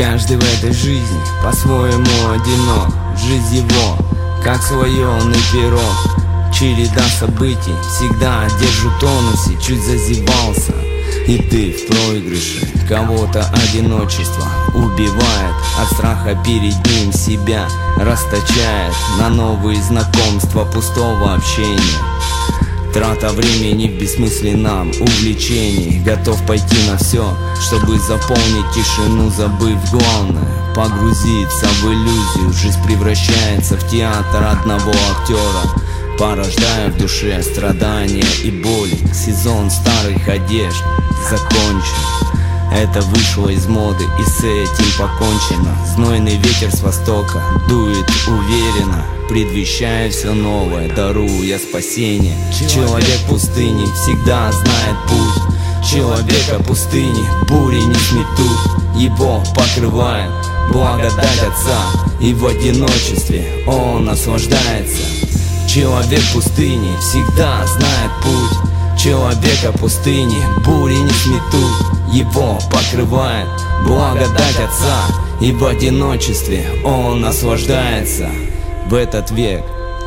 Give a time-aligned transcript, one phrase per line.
[0.00, 2.88] Каждый в этой жизни по-своему одинок.
[3.18, 3.98] Жизнь его,
[4.42, 5.82] как слоеный пирог
[6.54, 10.72] Череда событий всегда держу тонусе Чуть зазевался.
[11.26, 15.54] И ты в проигрыше Кого-то одиночество убивает.
[15.78, 18.94] От страха перед ним себя расточает.
[19.18, 22.19] На новые знакомства пустого общения
[22.92, 26.02] Трата времени в бессмысленном увлечении.
[26.04, 30.74] Готов пойти на все, чтобы заполнить тишину, забыв главное.
[30.74, 36.18] Погрузиться в иллюзию, жизнь превращается в театр одного актера.
[36.18, 40.82] Порождая в душе страдания и боли Сезон старых одежд
[41.30, 42.29] закончен
[42.72, 45.76] это вышло из моды и с этим покончено.
[45.94, 52.36] Знойный ветер с востока дует уверенно Предвещая все новое, даруя спасение.
[52.68, 55.88] Человек пустыни всегда знает путь.
[55.88, 58.96] Человека пустыни бури не сметут.
[58.96, 60.32] Его покрывает
[60.72, 61.78] благодать Отца
[62.18, 65.04] И в одиночестве он наслаждается.
[65.68, 68.70] Человек пустыни всегда знает путь
[69.02, 73.48] Человека пустыни бури не сметут Его покрывает
[73.86, 75.06] благодать Отца
[75.40, 78.28] И в одиночестве он наслаждается.
[78.88, 79.64] В этот век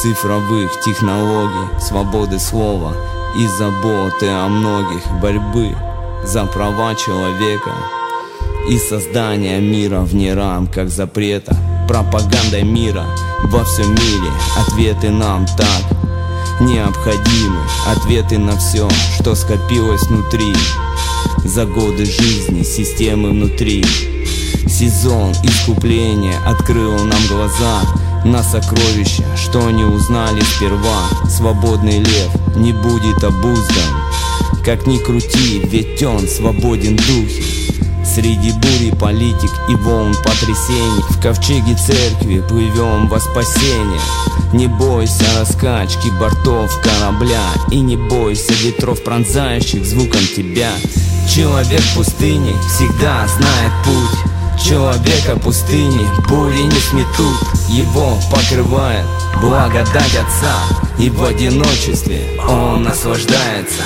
[0.00, 2.92] цифровых технологий Свободы слова
[3.36, 5.74] и заботы о многих Борьбы
[6.22, 7.72] за права человека
[8.68, 11.56] И создания мира вне рамках запрета
[11.88, 13.04] Пропаганда мира
[13.46, 14.30] во всем мире.
[14.56, 16.05] Ответы нам так
[16.60, 20.54] необходимы Ответы на все, что скопилось внутри.
[21.44, 23.84] За годы жизни, системы внутри.
[24.68, 27.82] Сезон искупления открыл нам глаза
[28.24, 31.08] На сокровища, что не узнали сперва.
[31.28, 34.02] Свободный лев не будет обуздан.
[34.64, 37.55] Как ни крути, ведь он свободен духе
[38.16, 41.02] Среди бури политик и волн потрясений.
[41.10, 44.00] В ковчеге церкви плывем во спасение.
[44.54, 50.70] Не бойся раскачки бортов корабля И не бойся ветров, пронзающих звуком тебя.
[51.28, 54.64] Человек пустыни всегда знает путь.
[54.64, 57.36] Человека пустыни бури не сметут.
[57.68, 59.04] Его покрывает
[59.42, 60.56] благодать Отца.
[60.98, 63.82] И в одиночестве он наслаждается.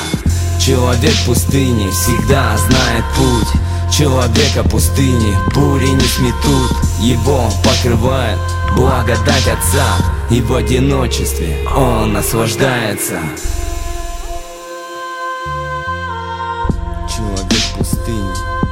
[0.60, 3.60] Человек пустыни всегда знает путь
[4.00, 5.36] Человека пустыни.
[5.54, 6.72] Бури не сметут
[7.02, 8.38] Его покрывает
[8.74, 9.98] благодать Отца.
[10.30, 13.20] И в одиночестве он наслаждается.
[17.14, 18.69] Человек пустыни